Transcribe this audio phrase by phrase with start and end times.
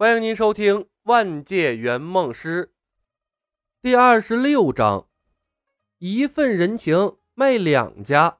[0.00, 2.64] 欢迎您收听《万界圆梦师》
[3.82, 5.06] 第二十六章：
[5.98, 8.38] 一份人情卖两家。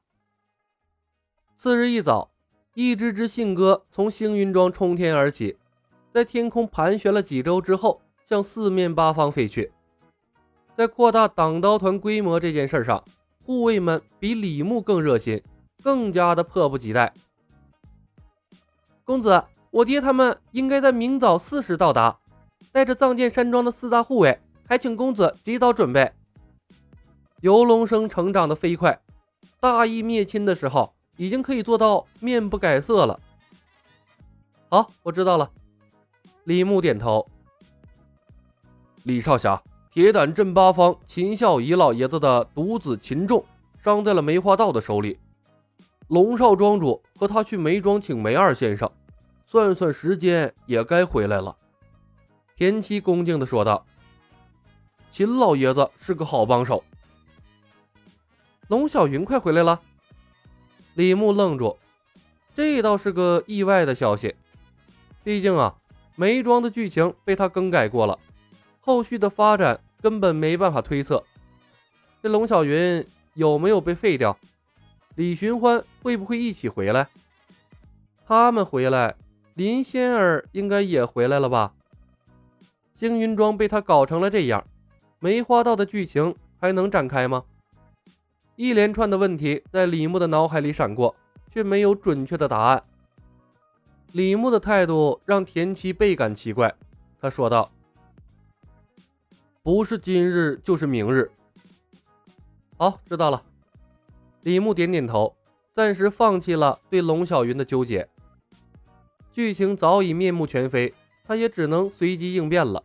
[1.59, 2.33] 次日一早，
[2.73, 5.59] 一只只信鸽从星云庄冲天而起，
[6.11, 9.71] 在天空盘旋了几周之后，向四面八方飞去。
[10.75, 13.05] 在扩大党刀团规模这件事上，
[13.45, 15.43] 护卫们比李牧更热心，
[15.83, 17.13] 更加的迫不及待。
[19.05, 19.45] 公子。
[19.71, 22.19] 我爹他们应该在明早四时到达，
[22.73, 26.13] 带着藏剑山庄的四大护卫，还请公子及早准备。
[27.41, 29.01] 游龙生成长的飞快，
[29.61, 33.21] 大义灭亲的时候已经可以做到面不改色了。
[34.69, 35.51] 好，我知道了。
[36.45, 37.25] 李牧点头。
[39.05, 39.63] 李少侠，
[39.93, 43.45] 铁胆镇八方秦孝仪老爷子的独子秦仲
[43.83, 45.19] 伤在了梅花道的手里，
[46.09, 48.91] 龙少庄主和他去梅庄请梅二先生。
[49.51, 51.57] 算算时间，也该回来了。
[52.55, 53.85] 田七恭敬地说道
[55.11, 56.85] ：“秦老爷子是个好帮手。”
[58.71, 59.81] 龙小云快回来了。
[60.95, 61.77] 李牧愣住，
[62.55, 64.37] 这倒是个意外的消息。
[65.25, 65.75] 毕竟啊，
[66.15, 68.17] 梅庄的剧情被他更改过了，
[68.81, 71.25] 后续的发展根本没办法推测。
[72.23, 74.39] 这龙小云有没有被废掉？
[75.17, 77.09] 李寻欢会不会一起回来？
[78.25, 79.17] 他们回来。
[79.61, 81.75] 林仙儿应该也回来了吧？
[82.95, 84.67] 星云庄被他搞成了这样，
[85.19, 87.45] 梅花道的剧情还能展开吗？
[88.57, 91.15] 一连串的问题在李牧的脑海里闪过，
[91.53, 92.83] 却没有准确的答案。
[94.13, 96.75] 李牧的态度让田七倍感奇怪，
[97.21, 97.71] 他说道
[99.63, 101.31] ：“不是今日就是明日。”
[102.79, 103.43] 好，知道了。
[104.41, 105.37] 李牧点点头，
[105.75, 108.09] 暂时放弃了对龙小云的纠结。
[109.33, 110.93] 剧情早已面目全非，
[111.25, 112.83] 他也只能随机应变了。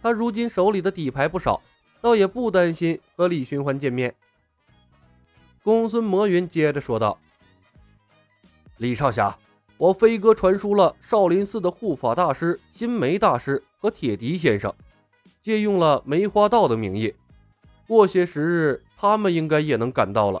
[0.00, 1.60] 他如今手里的底牌不少，
[2.00, 4.14] 倒也不担心和李寻欢见面。
[5.62, 7.18] 公孙魔云接着说道
[8.78, 9.36] ：“李少侠，
[9.76, 14.72] 我飞鸽传书了少林寺的护法大师心梅大师和铁笛先生，
[15.42, 17.14] 借用了梅花道的名义。
[17.86, 20.40] 过些时日，他们应该也能赶到了。”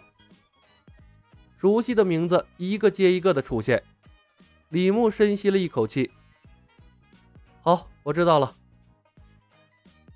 [1.58, 3.82] 熟悉的名字一个接一个的出现。
[4.70, 6.10] 李牧深吸了一口气。
[7.62, 8.54] 好，我知道了。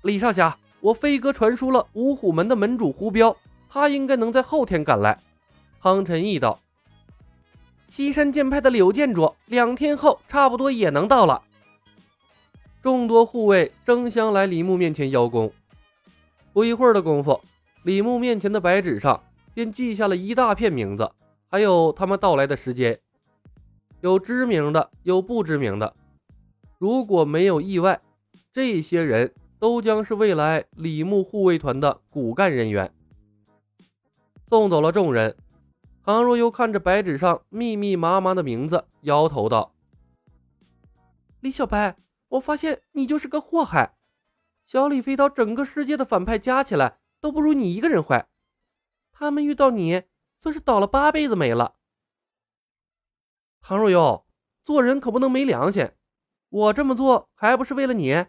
[0.03, 3.35] 李少侠，我飞鸽传书了五虎门的门主胡彪，
[3.67, 5.19] 他应该能在后天赶来。
[5.81, 6.59] 汤臣义道。
[7.87, 11.41] 西山剑派的柳剑主，两天后差不多也能到了。
[12.81, 15.51] 众多护卫争相来李牧面前邀功。
[16.51, 17.41] 不一会儿的功夫，
[17.83, 21.11] 李牧面前的白纸上便记下了一大片名字，
[21.49, 22.99] 还有他们到来的时间。
[24.03, 25.95] 有知名的，有不知名的。
[26.77, 28.01] 如果没有意外，
[28.51, 32.93] 这些人都将是未来李牧护卫团的骨干人员。
[34.49, 35.37] 送走了众人，
[36.03, 39.73] 唐若幽看着白纸上密密麻麻的名字，摇头道
[41.39, 41.95] ：“李小白，
[42.27, 43.95] 我发现你就是个祸害。
[44.65, 48.27] 小李飞刀整个世界的反派加起来都不如你一个人坏，
[49.13, 50.03] 他们遇到你，
[50.41, 51.75] 算是倒了八辈子霉了。”
[53.65, 54.25] 唐若幽，
[54.65, 55.89] 做人可不能没良心。
[56.49, 58.25] 我这么做还不是为了你？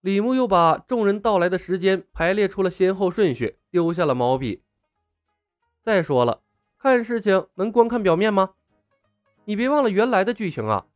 [0.00, 4.62] 李牧又把众人到来的时间排列出了先后顺序，丢下了毛笔。
[5.82, 6.40] 再说了，
[6.78, 8.54] 看事情能光看表面吗？
[9.44, 10.86] 你别忘了原来的剧情啊！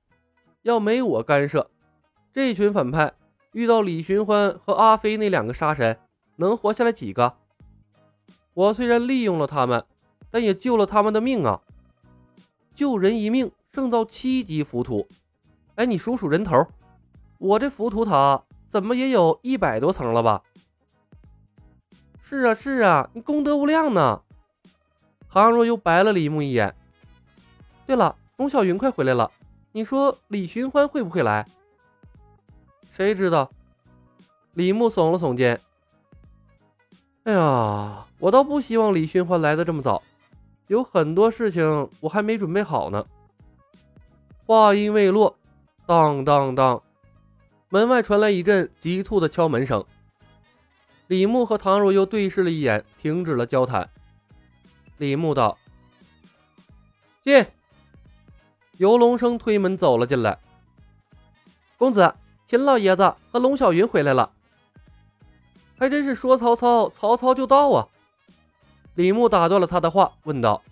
[0.62, 1.70] 要没我干涉，
[2.32, 3.12] 这群反派
[3.52, 6.00] 遇到李寻欢和阿飞那两个杀神，
[6.36, 7.36] 能活下来几个？
[8.54, 9.84] 我虽然利用了他们，
[10.30, 11.60] 但也救了他们的命啊！
[12.74, 15.06] 救人一命胜造七级浮屠。
[15.74, 16.66] 哎，你数数人头，
[17.38, 20.42] 我这浮屠塔怎么也有一百多层了吧？
[22.22, 24.22] 是啊，是啊，你功德无量呢。
[25.28, 26.74] 唐若又白了李牧一眼。
[27.86, 29.30] 对了，龙小云快回来了，
[29.72, 31.46] 你说李寻欢会不会来？
[32.92, 33.50] 谁知道？
[34.54, 35.58] 李牧耸了耸肩。
[37.24, 40.02] 哎呀，我倒不希望李寻欢来的这么早。
[40.72, 43.04] 有很多事情我还没准备好呢。
[44.46, 45.36] 话音未落，
[45.84, 46.82] 当当当，
[47.68, 49.84] 门外传来一阵急促的敲门声。
[51.08, 53.86] 李牧和唐若幽对视了一眼，停止了交谈。
[54.96, 55.58] 李牧道
[57.22, 57.46] ：“进。”
[58.78, 60.38] 游龙生推门走了进来。
[61.76, 62.14] 公子，
[62.46, 64.32] 秦老爷子和龙小云回来了。
[65.78, 67.86] 还真是说曹操，曹操就到啊！
[68.94, 70.62] 李牧打断了他的话，问道：“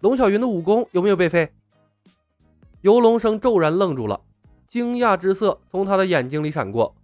[0.00, 1.52] 龙小云的武功有没有被废？”
[2.82, 4.20] 游龙生骤然愣住了，
[4.68, 6.94] 惊讶之色从他的眼睛里闪过，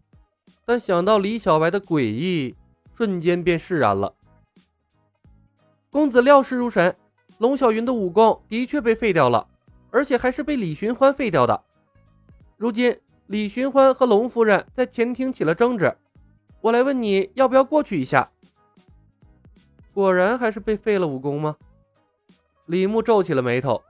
[0.67, 2.55] 但想到李小白的诡异，
[2.95, 4.15] 瞬间便释然了。
[5.91, 6.95] 公子料事如神，
[7.39, 9.49] 龙小云的武功的确被废掉了，
[9.91, 11.63] 而且还是被李寻欢废掉的。
[12.59, 15.97] 如今李寻欢和龙夫人在前厅起了争执，
[16.61, 18.31] 我来问你要不要过去一下？
[19.93, 21.57] 果然还是被废了武功吗？
[22.67, 23.83] 李牧皱起了眉头。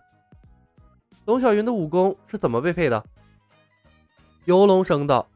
[1.26, 3.04] 龙小云的武功是怎么被废的？
[4.46, 5.28] 游龙声道：“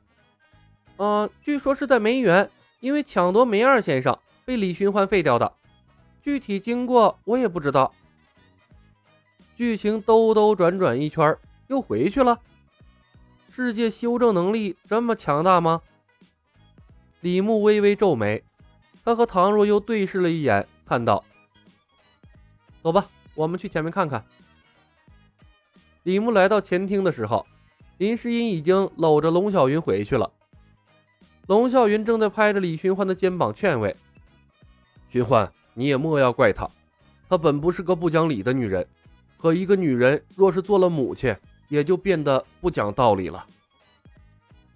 [0.96, 2.50] 啊，据说是在梅园，
[2.80, 5.52] 因为抢夺梅二先生，被李寻欢废掉的。
[6.22, 7.92] 具体经过我也不知道。”
[9.54, 11.36] 剧情兜兜转转一圈，
[11.68, 12.40] 又回去了。
[13.50, 15.82] 世界修正能力这么强大吗？
[17.20, 18.42] 李牧微微皱眉，
[19.04, 21.22] 他和唐若悠对视了一眼，叹道
[22.82, 24.24] ：“走吧，我们去前面看看。”
[26.04, 27.46] 李牧来到前厅的时候，
[27.98, 30.30] 林诗音已经搂着龙小云回去了。
[31.46, 33.94] 龙小云正在拍着李寻欢的肩膀劝慰
[35.10, 36.66] ：“寻欢，你也莫要怪她，
[37.28, 38.86] 她本不是个不讲理的女人。
[39.36, 41.36] 可一个女人若是做了母亲，
[41.68, 43.44] 也就变得不讲道理了。”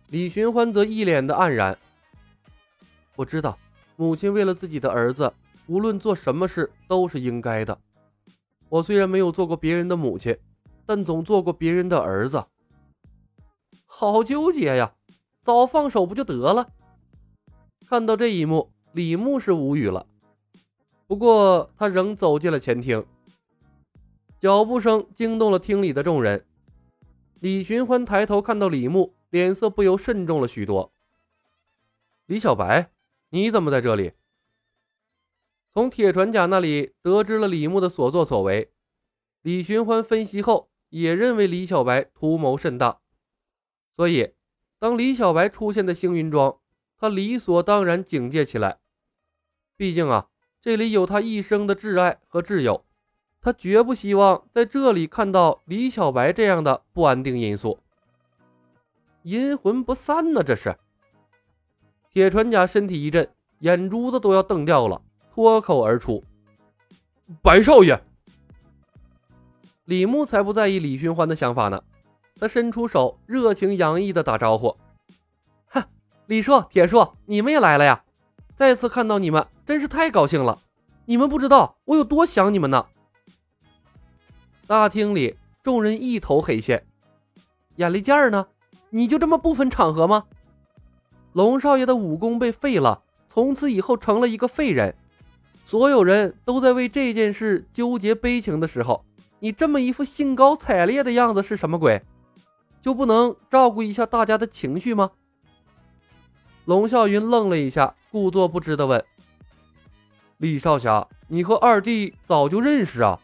[0.09, 1.79] 李寻欢则一脸的黯然
[3.17, 3.59] ：“我知道，
[3.99, 5.35] 母亲为了自己的儿子，
[5.67, 7.79] 无论做什么事都是应该的。
[8.71, 10.35] 我虽然没有做过别人的母亲。”
[10.89, 12.47] 但总做过别人的儿子，
[13.85, 14.95] 好纠结呀！
[15.43, 16.67] 早放手不就得了？
[17.87, 20.07] 看到这一幕，李牧是无语了。
[21.07, 23.05] 不过他仍走进了前厅，
[24.41, 26.47] 脚步声惊动了厅里的众人。
[27.41, 30.91] 李寻欢抬头看到李牧，脸色不由慎重了许多。
[32.25, 32.91] 李小白，
[33.31, 34.13] 你怎么在这里？
[35.73, 38.73] 从铁船甲那里得知了李牧的所作所为，
[39.43, 40.69] 李寻欢分析后。
[40.91, 43.01] 也认为李小白图谋甚大，
[43.95, 44.33] 所以
[44.79, 46.59] 当李小白出现在星云庄，
[46.97, 48.79] 他理所当然警戒起来。
[49.77, 50.31] 毕竟啊，
[50.63, 52.87] 这里有他一生的挚爱和挚友，
[53.39, 57.81] 他绝不希望在这里看到李小白这样的不安定因素。
[59.25, 60.43] 阴魂不散呢？
[60.43, 60.75] 这是
[62.13, 63.29] 铁船甲身体一震，
[63.61, 65.01] 眼珠子都要瞪掉了，
[65.33, 66.25] 脱口而出
[67.43, 68.03] ：“白少爷。”
[69.85, 71.83] 李牧才不在意李寻欢的想法呢，
[72.41, 74.77] 他伸出手，热情洋溢的打招呼
[75.69, 75.83] ：“哼，
[76.27, 78.03] 李硕、铁硕，你们也来了呀！
[78.57, 80.59] 再次看到你们，真是太高兴了。
[81.05, 82.87] 你们不知道我有多想你们呢。”
[84.67, 86.87] 大厅里，众人一头黑线，
[87.77, 88.47] 眼力见儿呢？
[88.91, 90.25] 你就这么不分场合吗？
[91.39, 94.97] 龙少爷的武功被废了，从此以后成了一个废人，
[95.65, 99.05] 所有人都在为这件事纠结悲情的时候。
[99.39, 102.03] 你这么一副兴高采烈的样子是什么鬼？
[102.83, 105.13] 就不能照顾一下大家的情绪吗？
[106.65, 109.05] 龙啸云愣了一下，故作不知的问
[110.39, 113.21] ：“李少侠，你和二弟早就认识啊？”“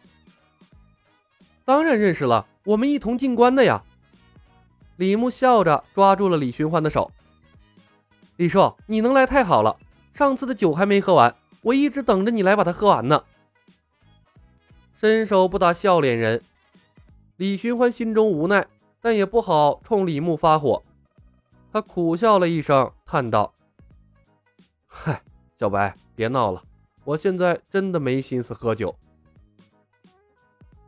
[1.65, 3.83] 当然认识了，我们一同进关的呀。”
[4.95, 7.11] 李牧笑着抓住了李寻欢的手
[8.37, 9.77] ：“李硕，你能来太好了，
[10.13, 13.23] 上次的酒还没喝完，我一直等着你来把它喝完呢。”
[14.99, 16.41] 伸手不打笑脸人，
[17.37, 18.67] 李寻欢心中无奈，
[18.99, 20.83] 但也不好冲李牧发火。
[21.71, 23.53] 他苦笑了一声，叹道
[24.87, 25.21] ：“嗨，
[25.57, 26.61] 小白，别闹了，
[27.03, 28.93] 我现在真的没心思喝酒。”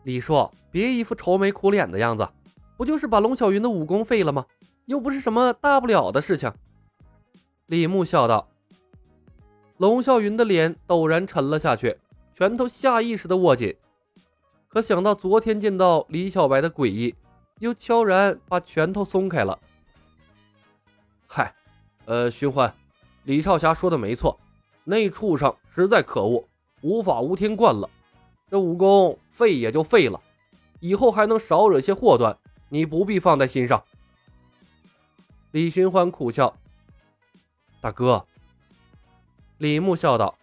[0.04, 2.28] 李硕，别一副愁眉苦脸的样子，
[2.76, 4.46] 不就是把龙小云的武功废了吗？
[4.86, 6.52] 又不是什么大不了的事情。”
[7.68, 8.48] 李牧笑道。
[9.78, 11.98] 龙啸云的脸陡然沉了下去，
[12.36, 13.76] 拳头下意识的握紧。
[14.70, 17.14] 可想到昨天见到李小白的诡异，
[17.60, 19.60] 又悄然把拳头松开了。
[21.28, 21.54] 嗨，
[22.06, 22.74] 呃，寻欢，
[23.24, 24.40] 李少侠说的没错，
[24.84, 26.44] 那畜生实在可恶，
[26.82, 27.90] 无法无天惯了。
[28.50, 30.20] 这武功废也就废了，
[30.80, 32.38] 以后还能少惹些祸端，
[32.70, 33.84] 你不必放在心上。
[35.52, 36.56] 李寻欢苦笑
[37.82, 38.26] ：“大哥。”
[39.60, 40.38] 李牧笑道：“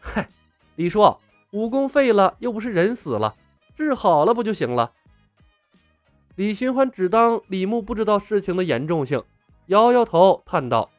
[0.00, 0.28] 嗨，
[0.76, 1.16] 李叔，
[1.52, 3.36] 武功废了又不是人死了。”
[3.74, 4.92] 治好了不就行了？
[6.36, 9.22] 李寻欢只当李牧不知道事情的严重性，
[9.66, 10.90] 摇摇头叹道：“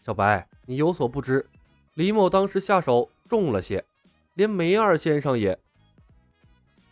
[0.00, 1.48] 小白，你有所不知，
[1.94, 3.84] 李某当时下手重了些，
[4.34, 5.58] 连梅二先生也。”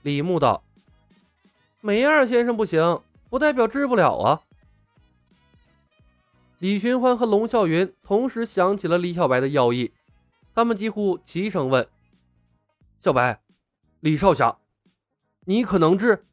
[0.02, 0.62] 李牧道
[1.80, 3.00] ：“梅二先生不行，
[3.30, 4.42] 不代表治不了啊。”
[6.60, 9.94] 李寻欢和龙啸云同时想起了李小白的要义，
[10.54, 11.88] 他们几乎齐声问
[13.00, 13.40] ：“小白。”
[14.00, 14.58] 李少侠，
[15.46, 16.26] 你可能治？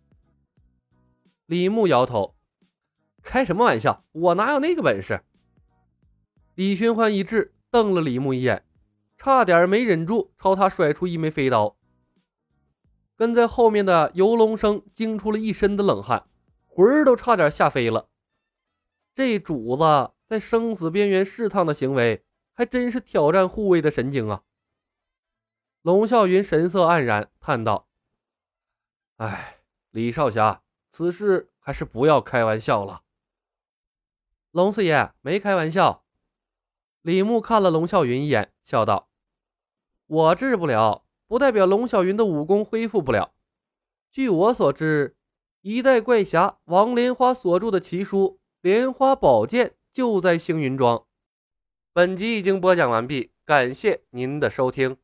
[1.46, 2.36] 李牧摇头，
[3.24, 4.04] 开什么玩笑？
[4.12, 5.24] 我哪有那个本事？
[6.56, 8.66] 李寻欢一滞，瞪了李牧一眼，
[9.18, 11.78] 差点没忍住朝他甩出一枚飞刀。
[13.16, 16.28] 跟在后面的游龙生惊出了一身的冷汗，
[16.66, 18.10] 魂儿都差点吓飞了。
[19.16, 24.44] 这主子在生死边缘试探的行为，还真是挑战护卫的神经啊！
[25.82, 27.88] 龙啸云神色黯然，叹道
[29.18, 33.04] ：“哎，李少侠，此事还是不要开玩笑了。”
[34.52, 36.06] 龙四爷没开玩笑。
[37.02, 39.10] 李牧看了龙啸云一眼，笑道
[40.06, 43.34] ：“我治不了。”不代表龙啸云的武功恢复不了。
[44.10, 45.18] 据我所知，
[45.60, 49.68] 一代怪侠王莲花所著的奇书《莲花宝剑》
[49.98, 51.08] 就在星云庄。
[51.92, 54.98] 本集已经播讲完毕，感谢您的收听。